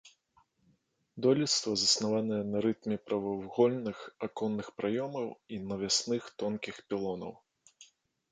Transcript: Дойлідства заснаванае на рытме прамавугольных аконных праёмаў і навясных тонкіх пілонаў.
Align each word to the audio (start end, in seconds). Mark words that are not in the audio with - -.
Дойлідства 1.25 1.73
заснаванае 1.81 2.39
на 2.53 2.57
рытме 2.65 2.95
прамавугольных 3.09 3.97
аконных 4.27 4.67
праёмаў 4.79 5.27
і 5.57 5.59
навясных 5.73 6.23
тонкіх 6.43 6.75
пілонаў. 6.89 7.31